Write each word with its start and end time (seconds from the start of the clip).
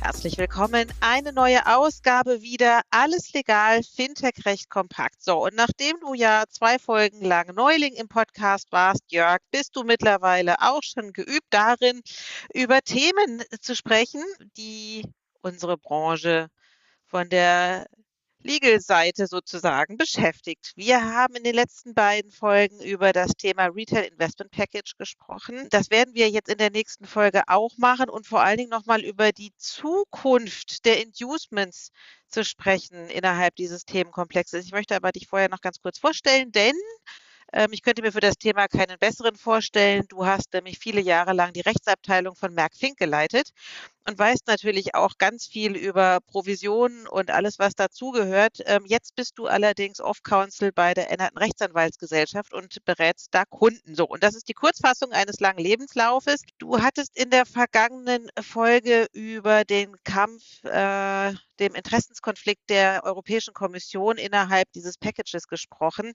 Herzlich 0.00 0.38
willkommen. 0.38 0.86
Eine 1.00 1.32
neue 1.32 1.66
Ausgabe 1.66 2.40
wieder. 2.40 2.82
Alles 2.90 3.32
legal, 3.32 3.82
Fintech 3.82 4.46
recht 4.46 4.70
kompakt. 4.70 5.20
So, 5.20 5.44
und 5.44 5.56
nachdem 5.56 5.98
du 6.00 6.14
ja 6.14 6.44
zwei 6.48 6.78
Folgen 6.78 7.24
lang 7.24 7.52
Neuling 7.54 7.94
im 7.94 8.06
Podcast 8.06 8.70
warst, 8.70 9.02
Jörg, 9.08 9.38
bist 9.50 9.74
du 9.74 9.82
mittlerweile 9.82 10.54
auch 10.60 10.82
schon 10.82 11.12
geübt 11.12 11.48
darin, 11.50 12.00
über 12.54 12.80
Themen 12.80 13.42
zu 13.60 13.74
sprechen, 13.74 14.22
die 14.56 15.04
unsere 15.42 15.76
Branche 15.76 16.48
von 17.06 17.28
der 17.28 17.86
Legal-Seite 18.42 19.26
sozusagen 19.26 19.96
beschäftigt. 19.96 20.72
Wir 20.76 21.02
haben 21.02 21.34
in 21.34 21.44
den 21.44 21.54
letzten 21.54 21.94
beiden 21.94 22.30
Folgen 22.30 22.80
über 22.80 23.12
das 23.12 23.32
Thema 23.32 23.66
Retail 23.66 24.04
Investment 24.04 24.50
Package 24.52 24.96
gesprochen. 24.96 25.68
Das 25.70 25.90
werden 25.90 26.14
wir 26.14 26.30
jetzt 26.30 26.48
in 26.48 26.58
der 26.58 26.70
nächsten 26.70 27.06
Folge 27.06 27.42
auch 27.48 27.76
machen 27.78 28.08
und 28.08 28.26
vor 28.26 28.42
allen 28.42 28.58
Dingen 28.58 28.70
nochmal 28.70 29.02
über 29.02 29.32
die 29.32 29.52
Zukunft 29.56 30.84
der 30.84 31.02
Inducements 31.02 31.90
zu 32.28 32.44
sprechen 32.44 33.08
innerhalb 33.08 33.56
dieses 33.56 33.84
Themenkomplexes. 33.84 34.64
Ich 34.66 34.72
möchte 34.72 34.94
aber 34.94 35.12
dich 35.12 35.26
vorher 35.26 35.48
noch 35.48 35.60
ganz 35.60 35.80
kurz 35.80 35.98
vorstellen, 35.98 36.52
denn 36.52 36.74
ich 37.70 37.82
könnte 37.82 38.02
mir 38.02 38.12
für 38.12 38.20
das 38.20 38.36
Thema 38.36 38.68
keinen 38.68 38.98
besseren 38.98 39.36
vorstellen. 39.36 40.04
Du 40.08 40.26
hast 40.26 40.52
nämlich 40.52 40.78
viele 40.78 41.00
Jahre 41.00 41.32
lang 41.32 41.52
die 41.52 41.62
Rechtsabteilung 41.62 42.34
von 42.36 42.52
Merck 42.52 42.74
Fink 42.76 42.98
geleitet 42.98 43.52
und 44.08 44.18
weißt 44.18 44.46
natürlich 44.46 44.94
auch 44.94 45.18
ganz 45.18 45.46
viel 45.46 45.76
über 45.76 46.18
Provisionen 46.26 47.06
und 47.06 47.30
alles, 47.30 47.58
was 47.58 47.74
dazugehört. 47.74 48.62
Ähm, 48.66 48.84
jetzt 48.86 49.14
bist 49.16 49.38
du 49.38 49.46
allerdings 49.46 50.00
Off-Counsel 50.00 50.72
bei 50.72 50.94
der 50.94 51.10
Änderten 51.10 51.38
Rechtsanwaltsgesellschaft 51.38 52.54
und 52.54 52.84
berätst 52.84 53.28
da 53.32 53.44
Kunden. 53.44 53.94
So, 53.94 54.06
und 54.06 54.22
das 54.22 54.34
ist 54.34 54.48
die 54.48 54.54
Kurzfassung 54.54 55.12
eines 55.12 55.40
langen 55.40 55.58
Lebenslaufes. 55.58 56.42
Du 56.58 56.80
hattest 56.80 57.16
in 57.16 57.30
der 57.30 57.44
vergangenen 57.44 58.30
Folge 58.40 59.08
über 59.12 59.64
den 59.64 59.96
Kampf, 60.04 60.64
äh, 60.64 61.34
dem 61.60 61.74
Interessenskonflikt 61.74 62.70
der 62.70 63.02
Europäischen 63.04 63.52
Kommission 63.52 64.16
innerhalb 64.16 64.72
dieses 64.72 64.96
Packages 64.96 65.48
gesprochen 65.48 66.12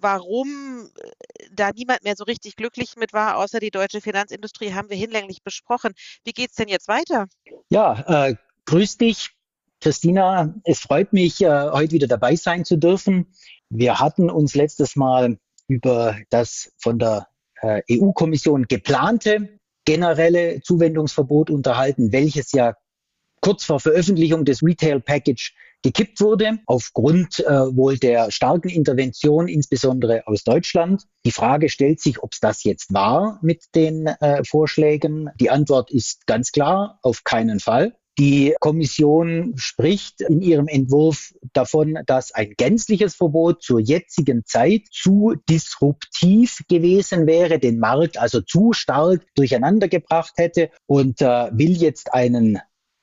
warum 0.00 0.90
äh, 0.96 1.10
da 1.52 1.70
niemand 1.72 2.04
mehr 2.04 2.14
so 2.16 2.24
richtig 2.24 2.56
glücklich 2.56 2.96
mit 2.96 3.12
war, 3.12 3.36
außer 3.36 3.60
die 3.60 3.70
deutsche 3.70 4.00
Finanzindustrie, 4.00 4.72
haben 4.72 4.90
wir 4.90 4.96
hinlänglich 4.96 5.42
besprochen. 5.42 5.92
Wie 6.24 6.32
geht 6.32 6.50
es 6.50 6.56
denn 6.56 6.68
jetzt 6.68 6.88
weiter? 6.88 7.26
Ja, 7.68 8.28
äh, 8.28 8.34
grüß 8.66 8.98
dich, 8.98 9.30
Christina. 9.80 10.54
Es 10.64 10.80
freut 10.80 11.12
mich, 11.12 11.40
äh, 11.42 11.70
heute 11.70 11.92
wieder 11.92 12.06
dabei 12.06 12.36
sein 12.36 12.64
zu 12.64 12.76
dürfen. 12.76 13.32
Wir 13.68 14.00
hatten 14.00 14.30
uns 14.30 14.54
letztes 14.54 14.96
Mal 14.96 15.38
über 15.68 16.18
das 16.30 16.72
von 16.78 16.98
der 16.98 17.28
äh, 17.62 17.82
EU-Kommission 17.90 18.66
geplante 18.66 19.60
generelle 19.84 20.60
Zuwendungsverbot 20.60 21.50
unterhalten, 21.50 22.12
welches 22.12 22.52
ja 22.52 22.76
kurz 23.40 23.64
vor 23.64 23.80
Veröffentlichung 23.80 24.44
des 24.44 24.62
Retail 24.62 25.00
Package 25.00 25.54
gekippt 25.82 26.20
wurde, 26.20 26.58
aufgrund 26.66 27.40
äh, 27.40 27.76
wohl 27.76 27.98
der 27.98 28.30
starken 28.30 28.68
Intervention, 28.68 29.48
insbesondere 29.48 30.26
aus 30.26 30.44
Deutschland. 30.44 31.04
Die 31.24 31.32
Frage 31.32 31.68
stellt 31.68 32.00
sich, 32.00 32.22
ob 32.22 32.32
es 32.32 32.40
das 32.40 32.64
jetzt 32.64 32.92
war 32.92 33.38
mit 33.42 33.64
den 33.74 34.06
äh, 34.06 34.44
Vorschlägen. 34.44 35.30
Die 35.40 35.50
Antwort 35.50 35.90
ist 35.90 36.26
ganz 36.26 36.52
klar, 36.52 36.98
auf 37.02 37.24
keinen 37.24 37.60
Fall. 37.60 37.94
Die 38.18 38.54
Kommission 38.60 39.54
spricht 39.56 40.20
in 40.20 40.42
ihrem 40.42 40.68
Entwurf 40.68 41.32
davon, 41.54 41.98
dass 42.04 42.32
ein 42.32 42.52
gänzliches 42.56 43.14
Verbot 43.14 43.62
zur 43.62 43.80
jetzigen 43.80 44.44
Zeit 44.44 44.82
zu 44.90 45.36
disruptiv 45.48 46.60
gewesen 46.68 47.26
wäre, 47.26 47.58
den 47.58 47.78
Markt 47.78 48.18
also 48.18 48.42
zu 48.42 48.74
stark 48.74 49.24
durcheinandergebracht 49.36 50.34
hätte 50.36 50.70
und 50.86 51.22
äh, 51.22 51.48
will 51.52 51.74
jetzt 51.76 52.12
einen 52.12 52.58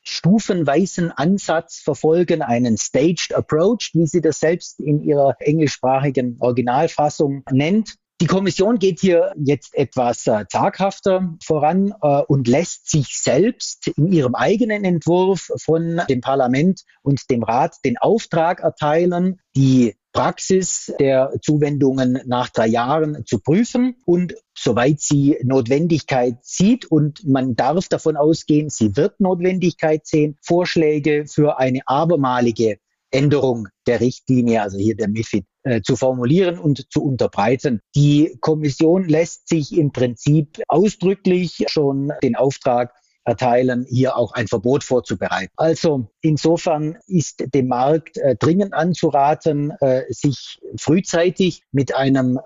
stufenweisen 0.08 1.12
Ansatz 1.12 1.80
verfolgen, 1.80 2.42
einen 2.42 2.78
staged 2.78 3.34
approach, 3.34 3.92
wie 3.94 4.08
sie 4.08 4.22
das 4.22 4.40
selbst 4.40 4.80
in 4.80 5.02
ihrer 5.02 5.36
englischsprachigen 5.40 6.38
Originalfassung 6.40 7.44
nennt. 7.52 7.96
Die 8.20 8.26
Kommission 8.26 8.80
geht 8.80 9.00
hier 9.00 9.32
jetzt 9.38 9.76
etwas 9.76 10.26
äh, 10.26 10.46
zaghafter 10.50 11.36
voran 11.44 11.94
äh, 12.02 12.22
und 12.28 12.48
lässt 12.48 12.90
sich 12.90 13.16
selbst 13.20 13.90
in 13.90 14.12
ihrem 14.12 14.34
eigenen 14.34 14.84
Entwurf 14.86 15.52
von 15.64 16.02
dem 16.10 16.22
Parlament 16.22 16.82
und 17.04 17.30
dem 17.30 17.44
Rat 17.44 17.76
den 17.86 17.98
Auftrag 18.00 18.62
erteilen, 18.62 19.40
die 19.56 19.94
Praxis 20.14 20.92
der 21.00 21.32
Zuwendungen 21.44 22.20
nach 22.26 22.50
drei 22.50 22.66
Jahren 22.66 23.24
zu 23.28 23.38
prüfen. 23.38 23.98
Und 24.04 24.34
soweit 24.58 25.00
sie 25.00 25.38
Notwendigkeit 25.44 26.38
sieht 26.42 26.86
und 26.86 27.24
man 27.24 27.56
darf 27.56 27.88
davon 27.88 28.18
ausgehen, 28.18 28.72
sie 28.72 28.98
wird 28.98 29.20
Notwendigkeit 29.20 30.08
sehen, 30.08 30.40
Vorschläge 30.42 31.26
für 31.28 31.60
eine 31.60 31.82
abermalige 31.86 32.80
Änderung 33.12 33.68
der 33.86 34.02
Richtlinie, 34.02 34.64
also 34.64 34.80
hier 34.80 34.96
der 34.96 35.08
MIFID, 35.08 35.46
äh, 35.68 35.82
zu 35.82 35.98
formulieren 35.98 36.58
und 36.58 36.92
zu 36.92 37.04
unterbreiten. 37.04 37.82
Die 37.94 38.38
Kommission 38.40 39.10
lässt 39.10 39.50
sich 39.50 39.78
im 39.78 39.92
Prinzip 39.92 40.62
ausdrücklich 40.70 41.66
schon 41.68 42.14
den 42.24 42.36
Auftrag 42.36 42.94
erteilen, 43.26 43.86
hier 43.90 44.16
auch 44.16 44.32
ein 44.32 44.48
Verbot 44.48 44.86
vorzubereiten. 44.86 45.52
Also 45.58 46.10
insofern 46.22 46.98
ist 47.08 47.44
dem 47.54 47.68
Markt 47.68 48.18
äh, 48.18 48.38
dringend 48.38 48.74
anzuraten, 48.74 49.72
äh, 49.82 50.04
sich 50.08 50.60
frühzeitig 50.80 51.64
mit 51.74 51.94
einem 51.94 52.40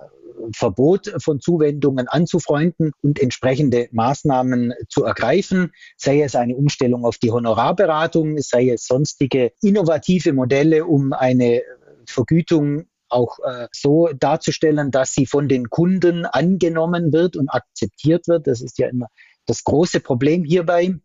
Verbot 0.56 1.14
von 1.22 1.40
Zuwendungen 1.40 2.08
anzufreunden 2.08 2.94
und 3.04 3.22
entsprechende 3.22 3.90
Maßnahmen 3.92 4.74
zu 4.90 5.04
ergreifen, 5.04 5.72
sei 5.98 6.24
es 6.24 6.36
eine 6.36 6.56
Umstellung 6.56 7.06
auf 7.06 7.20
die 7.20 7.30
Honorarberatung, 7.30 8.40
sei 8.40 8.70
es 8.70 8.88
sonstige 8.88 9.52
innovative 9.62 10.34
Modelle, 10.34 10.86
um 10.86 11.14
eine 11.14 11.62
Vergütung 12.08 12.86
auch 13.12 13.40
äh, 13.40 13.68
so 13.72 14.10
darzustellen, 14.18 14.92
dass 14.92 15.14
sie 15.14 15.26
von 15.26 15.48
den 15.48 15.70
Kunden 15.70 16.26
angenommen 16.26 17.14
wird 17.14 17.36
und 17.36 17.50
akzeptiert 17.50 18.28
wird. 18.28 18.48
Das 18.48 18.62
ist 18.62 18.80
ja 18.80 18.88
immer 18.88 19.08
das 19.46 19.64
große 19.64 20.00
Problem 20.00 20.44
hierbei, 20.44 20.96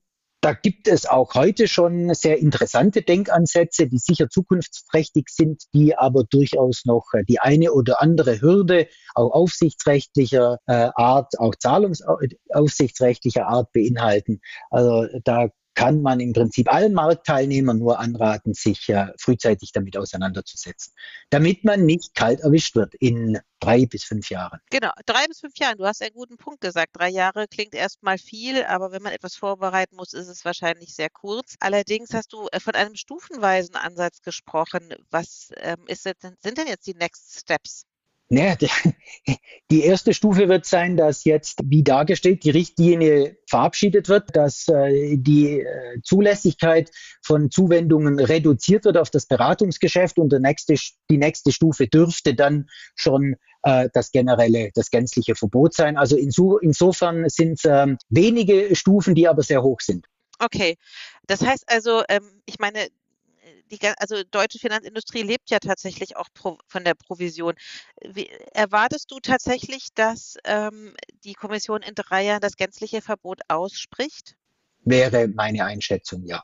da 0.47 0.53
gibt 0.53 0.87
es 0.87 1.07
auch 1.07 1.35
heute 1.35 1.67
schon 1.67 2.15
sehr 2.15 2.39
interessante 2.39 3.03
Denkansätze, 3.03 3.89
die 3.89 3.99
sicher 3.99 4.29
zukunftsträchtig 4.29 5.29
sind, 5.29 5.65
die 5.75 5.99
aber 5.99 6.23
durchaus 6.23 6.85
noch 6.85 7.07
äh, 7.15 7.25
die 7.25 7.41
eine 7.41 7.73
oder 7.73 8.01
andere 8.01 8.41
Hürde 8.41 8.87
auch 9.17 9.33
aufsichtsrechtlicher 9.33 10.59
äh, 10.67 10.91
Art, 10.95 11.39
auch 11.41 11.57
zahlungsaufsichtsrechtlicher 11.57 13.49
Art 13.49 13.73
beinhalten. 13.73 14.41
Also 14.71 15.09
da 15.25 15.49
kann 15.77 16.01
man 16.01 16.21
im 16.21 16.33
Prinzip 16.33 16.73
allen 16.73 16.95
Marktteilnehmern 16.95 17.79
nur 17.79 18.01
anraten, 18.01 18.55
sich 18.55 18.89
äh, 18.89 19.13
frühzeitig 19.21 19.73
damit 19.73 19.97
auseinanderzusetzen, 19.97 20.93
damit 21.31 21.65
man 21.65 21.85
nicht 21.85 22.15
kalt 22.15 22.41
erwischt 22.41 22.75
wird 22.75 22.95
in 22.95 23.39
drei 23.61 23.85
bis 23.85 24.03
fünf 24.03 24.31
Jahren. 24.31 24.59
Genau, 24.71 24.91
drei 25.05 25.27
bis 25.27 25.41
fünf 25.41 25.57
Jahren. 25.59 25.77
Du 25.77 25.85
hast 25.85 26.03
einen 26.03 26.15
guten 26.15 26.39
Punkt 26.39 26.63
gesagt. 26.63 26.91
Drei 26.95 27.11
Jahre 27.11 27.47
klingt 27.47 27.75
erstmal 27.75 28.17
viel, 28.17 28.65
aber 28.65 28.91
wenn 28.91 29.03
man 29.03 29.13
etwas 29.13 29.37
vorbereiten 29.37 29.97
muss, 29.97 30.15
ist 30.15 30.29
es 30.29 30.45
wahrscheinlich 30.45 30.95
sehr 30.95 31.11
kurz. 31.11 31.57
Allerdings 31.61 32.13
hast 32.15 32.33
du 32.33 32.49
äh, 32.53 32.59
von 32.59 32.75
einem 32.75 32.97
stufenweisen 32.97 33.77
Ansatz 33.77 34.23
gesprochen. 34.23 34.95
Was 35.11 35.51
ähm, 35.59 35.85
ist 35.87 36.05
sind 36.05 36.59
denn 36.59 36.67
jetzt 36.67 36.87
die 36.87 36.95
Next 36.95 37.39
Steps? 37.39 37.85
Naja, 38.29 38.57
die 39.71 39.83
erste 39.83 40.13
Stufe 40.13 40.49
wird 40.49 40.67
sein, 40.67 40.97
dass 40.97 41.25
jetzt, 41.25 41.61
wie 41.65 41.85
dargestellt, 41.85 42.43
die 42.43 42.51
Richtlinie 42.51 43.37
verabschiedet 43.49 44.09
wird, 44.09 44.35
dass 44.35 44.67
äh, 44.69 45.17
die 45.17 45.61
äh, 45.61 46.01
Zulässigkeit 46.03 46.91
von 47.23 47.51
Zuwendungen 47.51 48.19
reduziert 48.19 48.85
wird 48.85 48.97
auf 48.97 49.11
das 49.11 49.27
Beratungsgeschäft 49.27 50.19
und 50.19 50.33
nächste, 50.33 50.75
die 51.09 51.19
nächste 51.19 51.53
Stufe 51.53 51.87
dürfte 51.87 52.35
dann 52.35 52.67
schon 52.97 53.37
äh, 53.63 53.89
das 53.93 54.11
generelle, 54.11 54.71
das 54.75 54.91
gänzliche 54.91 55.37
Verbot 55.37 55.75
sein. 55.75 55.97
Also 55.97 56.17
inso, 56.17 56.59
insofern 56.59 57.29
sind 57.29 57.59
es 57.59 57.65
ähm, 57.65 57.97
wenige 58.09 58.75
Stufen, 58.75 59.15
die 59.15 59.29
aber 59.29 59.43
sehr 59.43 59.63
hoch 59.63 59.81
sind. 59.81 60.07
Okay, 60.41 60.77
das 61.27 61.47
heißt 61.47 61.65
also, 61.69 62.03
ähm, 62.09 62.43
ich 62.45 62.59
meine, 62.59 62.89
die, 63.71 63.79
also 63.99 64.23
deutsche 64.31 64.59
Finanzindustrie 64.59 65.23
lebt 65.23 65.51
ja 65.51 65.59
tatsächlich 65.59 66.17
auch 66.17 66.29
pro, 66.35 66.59
von 66.67 66.85
der 66.85 66.95
Provision. 66.95 67.55
Wie, 68.05 68.29
erwartest 68.53 69.11
du 69.11 69.21
tatsächlich, 69.21 69.89
dass 69.95 70.37
ähm, 70.45 70.95
die 71.25 71.35
Kommission 71.35 71.83
in 71.83 71.95
drei 71.95 72.25
Jahren 72.25 72.41
das 72.41 72.57
gänzliche 72.57 73.03
Verbot 73.03 73.41
ausspricht? 73.49 74.37
Wäre 74.85 75.29
meine 75.29 75.65
Einschätzung, 75.65 76.25
ja. 76.25 76.43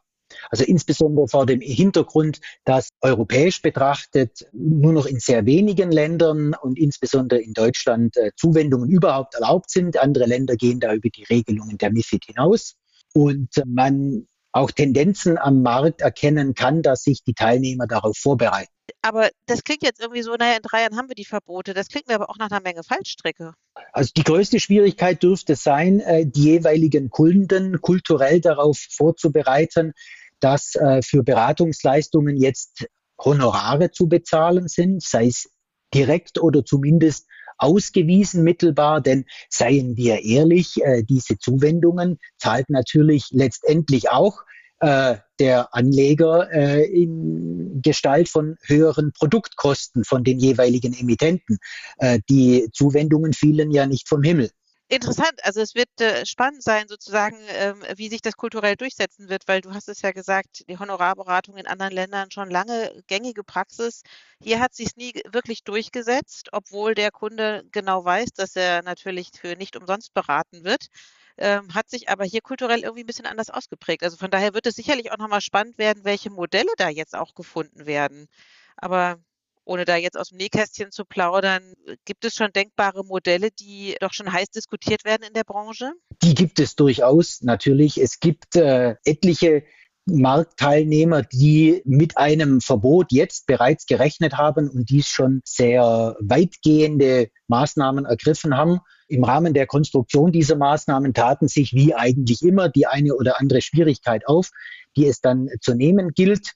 Also 0.50 0.64
insbesondere 0.64 1.28
vor 1.28 1.44
dem 1.44 1.60
Hintergrund, 1.60 2.40
dass 2.64 2.88
europäisch 3.02 3.60
betrachtet 3.60 4.46
nur 4.52 4.92
noch 4.92 5.06
in 5.06 5.20
sehr 5.20 5.44
wenigen 5.44 5.92
Ländern 5.92 6.54
und 6.54 6.78
insbesondere 6.78 7.40
in 7.40 7.52
Deutschland 7.52 8.16
äh, 8.16 8.30
Zuwendungen 8.36 8.88
überhaupt 8.88 9.34
erlaubt 9.34 9.70
sind. 9.70 9.98
Andere 9.98 10.24
Länder 10.24 10.56
gehen 10.56 10.80
da 10.80 10.94
über 10.94 11.10
die 11.10 11.24
Regelungen 11.24 11.76
der 11.76 11.92
MIFID 11.92 12.24
hinaus. 12.24 12.76
Und 13.14 13.50
man 13.66 14.26
auch 14.52 14.70
Tendenzen 14.70 15.38
am 15.38 15.62
Markt 15.62 16.02
erkennen 16.02 16.54
kann, 16.54 16.82
dass 16.82 17.02
sich 17.02 17.22
die 17.24 17.34
Teilnehmer 17.34 17.86
darauf 17.86 18.16
vorbereiten. 18.16 18.70
Aber 19.00 19.30
das 19.46 19.64
klingt 19.64 19.82
jetzt 19.82 20.00
irgendwie 20.00 20.22
so, 20.22 20.34
naja, 20.34 20.56
in 20.56 20.62
drei 20.62 20.82
Jahren 20.82 20.96
haben 20.96 21.08
wir 21.08 21.14
die 21.14 21.24
Verbote. 21.24 21.74
Das 21.74 21.88
klingt 21.88 22.08
mir 22.08 22.14
aber 22.14 22.30
auch 22.30 22.38
nach 22.38 22.50
einer 22.50 22.60
Menge 22.60 22.82
Fallstrecke. 22.84 23.54
Also 23.92 24.12
die 24.16 24.22
größte 24.22 24.60
Schwierigkeit 24.60 25.22
dürfte 25.22 25.56
sein, 25.56 26.00
äh, 26.00 26.26
die 26.26 26.44
jeweiligen 26.44 27.10
Kunden 27.10 27.80
kulturell 27.80 28.40
darauf 28.40 28.78
vorzubereiten, 28.90 29.92
dass 30.40 30.74
äh, 30.74 31.02
für 31.02 31.22
Beratungsleistungen 31.22 32.36
jetzt 32.36 32.86
Honorare 33.18 33.90
zu 33.90 34.08
bezahlen 34.08 34.68
sind, 34.68 35.02
sei 35.02 35.26
es 35.26 35.50
direkt 35.94 36.40
oder 36.40 36.64
zumindest 36.64 37.26
ausgewiesen 37.62 38.42
mittelbar, 38.42 39.00
denn 39.00 39.24
seien 39.48 39.96
wir 39.96 40.24
ehrlich, 40.24 40.82
äh, 40.82 41.02
diese 41.02 41.38
Zuwendungen 41.38 42.18
zahlt 42.38 42.68
natürlich 42.70 43.28
letztendlich 43.30 44.10
auch 44.10 44.42
äh, 44.80 45.16
der 45.38 45.74
Anleger 45.74 46.50
äh, 46.52 46.84
in 46.84 47.80
Gestalt 47.82 48.28
von 48.28 48.56
höheren 48.64 49.12
Produktkosten 49.12 50.04
von 50.04 50.24
den 50.24 50.40
jeweiligen 50.40 50.92
Emittenten. 50.92 51.58
Äh, 51.98 52.18
die 52.28 52.68
Zuwendungen 52.72 53.32
fielen 53.32 53.70
ja 53.70 53.86
nicht 53.86 54.08
vom 54.08 54.22
Himmel. 54.24 54.50
Interessant. 54.92 55.42
Also 55.42 55.62
es 55.62 55.74
wird 55.74 55.88
äh, 56.02 56.26
spannend 56.26 56.62
sein, 56.62 56.86
sozusagen, 56.86 57.38
ähm, 57.48 57.82
wie 57.96 58.10
sich 58.10 58.20
das 58.20 58.36
kulturell 58.36 58.76
durchsetzen 58.76 59.30
wird, 59.30 59.48
weil 59.48 59.62
du 59.62 59.72
hast 59.72 59.88
es 59.88 60.02
ja 60.02 60.12
gesagt, 60.12 60.68
die 60.68 60.78
Honorarberatung 60.78 61.56
in 61.56 61.66
anderen 61.66 61.94
Ländern 61.94 62.30
schon 62.30 62.50
lange 62.50 63.02
gängige 63.06 63.42
Praxis. 63.42 64.02
Hier 64.42 64.60
hat 64.60 64.74
sich 64.74 64.94
nie 64.96 65.14
wirklich 65.32 65.64
durchgesetzt, 65.64 66.50
obwohl 66.52 66.94
der 66.94 67.10
Kunde 67.10 67.64
genau 67.72 68.04
weiß, 68.04 68.34
dass 68.36 68.54
er 68.54 68.82
natürlich 68.82 69.30
für 69.34 69.56
nicht 69.56 69.76
umsonst 69.76 70.12
beraten 70.12 70.62
wird. 70.62 70.88
Ähm, 71.38 71.72
hat 71.74 71.88
sich 71.88 72.10
aber 72.10 72.24
hier 72.24 72.42
kulturell 72.42 72.80
irgendwie 72.80 73.04
ein 73.04 73.06
bisschen 73.06 73.24
anders 73.26 73.48
ausgeprägt. 73.48 74.02
Also 74.02 74.18
von 74.18 74.30
daher 74.30 74.52
wird 74.52 74.66
es 74.66 74.74
sicherlich 74.76 75.10
auch 75.10 75.16
nochmal 75.18 75.40
spannend 75.40 75.78
werden, 75.78 76.04
welche 76.04 76.28
Modelle 76.28 76.70
da 76.76 76.90
jetzt 76.90 77.16
auch 77.16 77.34
gefunden 77.34 77.86
werden. 77.86 78.28
Aber 78.76 79.18
ohne 79.64 79.84
da 79.84 79.96
jetzt 79.96 80.18
aus 80.18 80.30
dem 80.30 80.38
Nähkästchen 80.38 80.90
zu 80.90 81.04
plaudern, 81.04 81.62
gibt 82.04 82.24
es 82.24 82.34
schon 82.34 82.52
denkbare 82.52 83.04
Modelle, 83.04 83.50
die 83.50 83.96
doch 84.00 84.12
schon 84.12 84.32
heiß 84.32 84.50
diskutiert 84.50 85.04
werden 85.04 85.22
in 85.26 85.34
der 85.34 85.44
Branche? 85.44 85.92
Die 86.22 86.34
gibt 86.34 86.58
es 86.60 86.74
durchaus 86.74 87.42
natürlich. 87.42 87.98
Es 87.98 88.20
gibt 88.20 88.56
äh, 88.56 88.96
etliche 89.04 89.64
Marktteilnehmer, 90.06 91.22
die 91.22 91.82
mit 91.84 92.16
einem 92.16 92.60
Verbot 92.60 93.12
jetzt 93.12 93.46
bereits 93.46 93.86
gerechnet 93.86 94.34
haben 94.34 94.68
und 94.68 94.90
dies 94.90 95.06
schon 95.06 95.42
sehr 95.44 96.16
weitgehende 96.20 97.28
Maßnahmen 97.46 98.04
ergriffen 98.04 98.56
haben. 98.56 98.80
Im 99.06 99.22
Rahmen 99.22 99.54
der 99.54 99.66
Konstruktion 99.66 100.32
dieser 100.32 100.56
Maßnahmen 100.56 101.14
taten 101.14 101.46
sich 101.46 101.72
wie 101.72 101.94
eigentlich 101.94 102.42
immer 102.42 102.68
die 102.68 102.86
eine 102.86 103.14
oder 103.14 103.40
andere 103.40 103.62
Schwierigkeit 103.62 104.26
auf, 104.26 104.50
die 104.96 105.06
es 105.06 105.20
dann 105.20 105.48
zu 105.60 105.74
nehmen 105.74 106.10
gilt. 106.14 106.52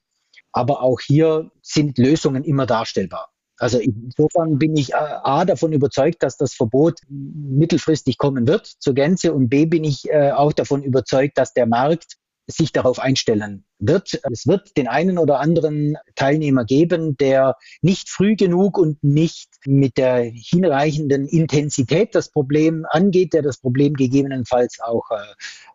Aber 0.56 0.82
auch 0.82 1.00
hier 1.00 1.50
sind 1.60 1.98
Lösungen 1.98 2.42
immer 2.42 2.64
darstellbar. 2.64 3.28
Also 3.58 3.78
insofern 3.78 4.58
bin 4.58 4.74
ich 4.74 4.92
äh, 4.92 4.96
A 4.96 5.44
davon 5.44 5.74
überzeugt, 5.74 6.22
dass 6.22 6.38
das 6.38 6.54
Verbot 6.54 7.00
mittelfristig 7.10 8.16
kommen 8.16 8.46
wird 8.46 8.66
zur 8.66 8.94
Gänze 8.94 9.34
und 9.34 9.50
B 9.50 9.66
bin 9.66 9.84
ich 9.84 10.08
äh, 10.08 10.32
auch 10.32 10.54
davon 10.54 10.82
überzeugt, 10.82 11.36
dass 11.36 11.52
der 11.52 11.66
Markt 11.66 12.16
sich 12.46 12.72
darauf 12.72 13.00
einstellen 13.00 13.66
wird. 13.78 14.18
Es 14.32 14.46
wird 14.46 14.74
den 14.78 14.88
einen 14.88 15.18
oder 15.18 15.40
anderen 15.40 15.96
Teilnehmer 16.14 16.64
geben, 16.64 17.18
der 17.18 17.56
nicht 17.82 18.08
früh 18.08 18.34
genug 18.34 18.78
und 18.78 19.02
nicht 19.04 19.50
mit 19.66 19.98
der 19.98 20.22
hinreichenden 20.22 21.26
Intensität 21.26 22.14
das 22.14 22.30
Problem 22.30 22.86
angeht, 22.88 23.34
der 23.34 23.42
das 23.42 23.58
Problem 23.58 23.92
gegebenenfalls 23.92 24.78
auch 24.80 25.10
äh, 25.10 25.16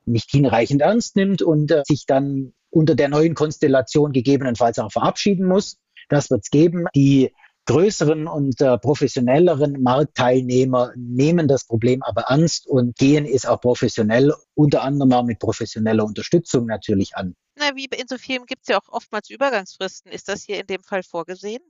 nicht 0.06 0.32
hinreichend 0.32 0.82
ernst 0.82 1.16
nimmt 1.16 1.44
und 1.44 1.72
sich 1.86 2.06
dann 2.08 2.54
unter 2.72 2.96
der 2.96 3.10
neuen 3.10 3.36
Konstellation 3.36 4.12
gegebenenfalls 4.12 4.80
auch 4.80 4.92
verabschieden 4.92 5.48
muss. 5.48 5.78
Das 6.10 6.30
wird 6.30 6.42
es 6.44 6.50
geben. 6.50 6.88
Die 6.96 7.32
größeren 7.66 8.28
und 8.28 8.60
äh, 8.60 8.78
professionelleren 8.78 9.82
Marktteilnehmer 9.82 10.94
nehmen 10.96 11.48
das 11.48 11.66
Problem 11.66 12.02
aber 12.02 12.24
ernst 12.24 12.68
und 12.68 12.98
gehen 12.98 13.26
es 13.26 13.46
auch 13.46 13.62
professionell, 13.62 14.34
unter 14.56 14.82
anderem 14.82 15.12
auch 15.14 15.24
mit 15.24 15.40
professioneller 15.40 16.04
Unterstützung 16.04 16.66
natürlich 16.66 17.16
an. 17.16 17.36
Na, 17.56 17.76
wie 17.76 17.86
in 17.86 18.08
so 18.08 18.18
vielen 18.18 18.46
gibt 18.46 18.64
es 18.64 18.70
ja 18.70 18.80
auch 18.80 18.90
oftmals 18.90 19.30
Übergangsfristen. 19.30 20.12
Ist 20.12 20.28
das 20.28 20.44
hier 20.44 20.60
in 20.60 20.68
dem 20.68 20.84
Fall 20.84 21.04
vorgesehen? 21.04 21.62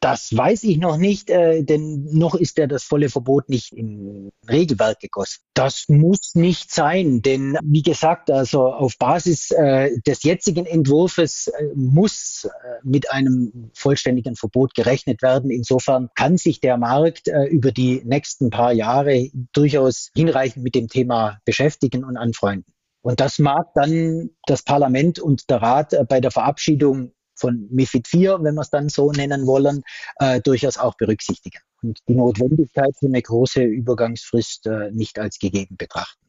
Das 0.00 0.34
weiß 0.34 0.64
ich 0.64 0.78
noch 0.78 0.96
nicht, 0.96 1.28
äh, 1.30 1.62
denn 1.62 2.04
noch 2.04 2.34
ist 2.34 2.56
ja 2.56 2.66
das 2.66 2.84
volle 2.84 3.10
Verbot 3.10 3.50
nicht 3.50 3.72
im 3.72 4.30
Regelwerk 4.48 5.00
gegossen. 5.00 5.42
Das 5.52 5.84
muss 5.88 6.34
nicht 6.34 6.72
sein, 6.72 7.20
denn 7.20 7.58
wie 7.62 7.82
gesagt, 7.82 8.30
also 8.30 8.66
auf 8.66 8.96
Basis 8.98 9.50
äh, 9.50 9.90
des 10.06 10.22
jetzigen 10.22 10.64
Entwurfs 10.64 11.48
äh, 11.48 11.52
muss 11.74 12.44
äh, 12.44 12.50
mit 12.82 13.10
einem 13.12 13.70
vollständigen 13.74 14.36
Verbot 14.36 14.74
gerechnet 14.74 15.20
werden. 15.20 15.50
Insofern 15.50 16.08
kann 16.14 16.38
sich 16.38 16.60
der 16.60 16.78
Markt 16.78 17.28
äh, 17.28 17.44
über 17.44 17.70
die 17.70 18.02
nächsten 18.04 18.50
paar 18.50 18.72
Jahre 18.72 19.28
durchaus 19.52 20.10
hinreichend 20.14 20.64
mit 20.64 20.74
dem 20.74 20.88
Thema 20.88 21.38
beschäftigen 21.44 22.04
und 22.04 22.16
anfreunden. 22.16 22.74
Und 23.04 23.20
das 23.20 23.38
mag 23.38 23.66
dann 23.74 24.30
das 24.46 24.62
Parlament 24.62 25.18
und 25.18 25.50
der 25.50 25.60
Rat 25.60 25.92
äh, 25.92 26.04
bei 26.08 26.20
der 26.20 26.30
Verabschiedung 26.30 27.12
von 27.34 27.68
MIFID 27.70 28.08
4, 28.08 28.38
wenn 28.42 28.54
wir 28.54 28.62
es 28.62 28.70
dann 28.70 28.88
so 28.88 29.12
nennen 29.12 29.46
wollen, 29.46 29.82
äh, 30.16 30.40
durchaus 30.40 30.78
auch 30.78 30.96
berücksichtigen 30.96 31.58
und 31.82 31.98
die 32.08 32.14
Notwendigkeit 32.14 32.94
für 32.98 33.06
eine 33.06 33.22
große 33.22 33.62
Übergangsfrist 33.62 34.66
äh, 34.66 34.90
nicht 34.92 35.18
als 35.18 35.38
gegeben 35.38 35.76
betrachten. 35.76 36.24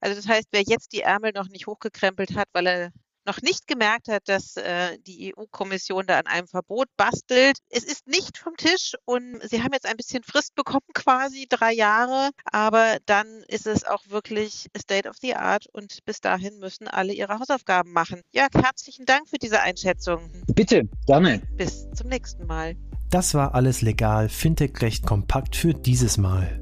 Also 0.00 0.16
das 0.16 0.28
heißt, 0.28 0.48
wer 0.52 0.62
jetzt 0.62 0.92
die 0.92 1.00
Ärmel 1.00 1.32
noch 1.34 1.48
nicht 1.48 1.66
hochgekrempelt 1.66 2.36
hat, 2.36 2.48
weil 2.52 2.66
er 2.66 2.92
noch 3.26 3.42
nicht 3.42 3.66
gemerkt 3.66 4.08
hat, 4.08 4.28
dass 4.28 4.56
äh, 4.56 4.98
die 5.06 5.34
EU-Kommission 5.34 6.06
da 6.06 6.18
an 6.18 6.26
einem 6.26 6.46
Verbot 6.46 6.88
bastelt. 6.96 7.58
Es 7.70 7.84
ist 7.84 8.06
nicht 8.06 8.38
vom 8.38 8.56
Tisch 8.56 8.94
und 9.04 9.40
sie 9.42 9.62
haben 9.62 9.72
jetzt 9.72 9.86
ein 9.86 9.96
bisschen 9.96 10.22
Frist 10.22 10.54
bekommen, 10.54 10.86
quasi 10.94 11.46
drei 11.48 11.72
Jahre, 11.72 12.30
aber 12.44 12.98
dann 13.06 13.26
ist 13.48 13.66
es 13.66 13.84
auch 13.84 14.02
wirklich 14.08 14.66
State 14.76 15.08
of 15.08 15.16
the 15.20 15.34
Art 15.34 15.66
und 15.72 15.98
bis 16.04 16.20
dahin 16.20 16.58
müssen 16.58 16.88
alle 16.88 17.12
ihre 17.12 17.38
Hausaufgaben 17.38 17.92
machen. 17.92 18.22
Jörg, 18.32 18.50
herzlichen 18.54 19.06
Dank 19.06 19.28
für 19.28 19.38
diese 19.38 19.60
Einschätzung. 19.60 20.30
Bitte, 20.54 20.88
gerne. 21.06 21.40
Bis 21.56 21.90
zum 21.92 22.08
nächsten 22.08 22.46
Mal. 22.46 22.76
Das 23.10 23.34
war 23.34 23.54
alles 23.54 23.82
legal, 23.82 24.28
Fintech 24.28 24.80
recht 24.80 25.06
kompakt 25.06 25.54
für 25.54 25.74
dieses 25.74 26.16
Mal. 26.16 26.61